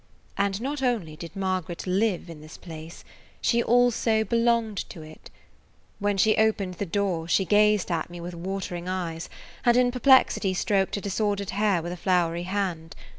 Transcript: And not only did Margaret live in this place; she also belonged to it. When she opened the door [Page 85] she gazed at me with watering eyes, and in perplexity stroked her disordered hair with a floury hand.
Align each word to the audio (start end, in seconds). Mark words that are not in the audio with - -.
And 0.35 0.59
not 0.61 0.81
only 0.81 1.15
did 1.15 1.35
Margaret 1.35 1.85
live 1.85 2.27
in 2.27 2.41
this 2.41 2.57
place; 2.57 3.03
she 3.39 3.61
also 3.61 4.23
belonged 4.23 4.77
to 4.89 5.03
it. 5.03 5.29
When 5.99 6.17
she 6.17 6.37
opened 6.37 6.73
the 6.79 6.87
door 6.87 7.25
[Page 7.25 7.35
85] 7.35 7.35
she 7.35 7.45
gazed 7.45 7.91
at 7.91 8.09
me 8.09 8.19
with 8.19 8.33
watering 8.33 8.87
eyes, 8.89 9.29
and 9.63 9.77
in 9.77 9.91
perplexity 9.91 10.55
stroked 10.55 10.95
her 10.95 11.01
disordered 11.01 11.51
hair 11.51 11.83
with 11.83 11.91
a 11.91 11.97
floury 11.97 12.47
hand. 12.49 12.95